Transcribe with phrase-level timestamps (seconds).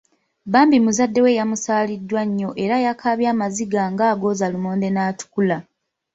[0.51, 5.57] Bambi muzadde we yamusaaliddwa nnyo era yakaabye amaziga nga gooza lumonde n’atukula.